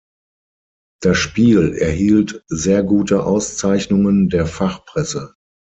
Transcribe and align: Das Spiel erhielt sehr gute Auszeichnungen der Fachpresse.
Das 1.03 1.15
Spiel 1.19 1.73
erhielt 1.75 2.43
sehr 2.47 2.81
gute 2.81 3.23
Auszeichnungen 3.23 4.29
der 4.29 4.47
Fachpresse. 4.47 5.35